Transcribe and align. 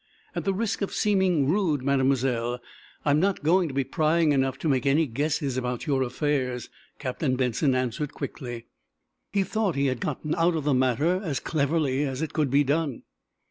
"At 0.33 0.45
the 0.45 0.53
risk 0.55 0.81
of 0.81 0.91
seeming 0.93 1.47
rude, 1.47 1.83
Mademoiselle, 1.83 2.59
I 3.05 3.11
am 3.11 3.19
not 3.19 3.43
going 3.43 3.67
to 3.67 3.73
be 3.75 3.83
prying 3.83 4.31
enough 4.31 4.57
to 4.57 4.67
make 4.67 4.87
any 4.87 5.05
guesses 5.05 5.57
about 5.57 5.85
your 5.85 6.01
affairs," 6.01 6.71
Captain 6.97 7.35
Benson 7.35 7.75
answered, 7.75 8.11
quickly. 8.11 8.65
He 9.31 9.43
thought 9.43 9.75
he 9.75 9.85
had 9.85 9.99
gotten 9.99 10.33
out 10.33 10.55
of 10.55 10.63
the 10.63 10.73
matter 10.73 11.21
as 11.23 11.39
cleverly 11.39 12.01
as 12.03 12.23
it 12.23 12.33
could 12.33 12.49
be 12.49 12.63
done. 12.63 13.03